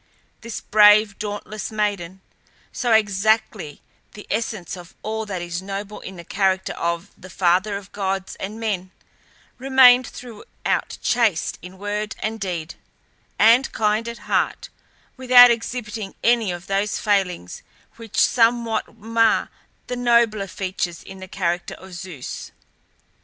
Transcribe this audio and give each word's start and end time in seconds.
This 0.41 0.61
brave, 0.61 1.19
dauntless 1.19 1.71
maiden, 1.71 2.21
so 2.71 2.91
exactly 2.91 3.83
the 4.13 4.25
essence 4.31 4.75
of 4.75 4.95
all 5.03 5.27
that 5.27 5.43
is 5.43 5.61
noble 5.61 5.99
in 5.99 6.15
the 6.15 6.23
character 6.23 6.73
of 6.73 7.11
"the 7.15 7.29
father 7.29 7.77
of 7.77 7.91
gods 7.91 8.35
and 8.37 8.59
men," 8.59 8.89
remained 9.59 10.07
throughout 10.07 10.97
chaste 11.03 11.59
in 11.61 11.77
word 11.77 12.15
and 12.17 12.39
deed, 12.39 12.73
and 13.37 13.71
kind 13.73 14.07
at 14.07 14.17
heart, 14.25 14.69
without 15.17 15.51
exhibiting 15.51 16.15
any 16.23 16.51
of 16.51 16.65
those 16.65 16.97
failings 16.97 17.61
which 17.97 18.17
somewhat 18.17 18.97
mar 18.97 19.51
the 19.85 19.95
nobler 19.95 20.47
features 20.47 21.03
in 21.03 21.19
the 21.19 21.27
character 21.27 21.75
of 21.75 21.93
Zeus. 21.93 22.49